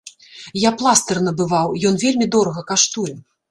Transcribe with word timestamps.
Я 0.67 0.71
пластыр 0.79 1.17
набываў, 1.27 1.77
ён 1.91 2.01
вельмі 2.07 2.31
дорага 2.39 2.67
каштуе. 2.75 3.17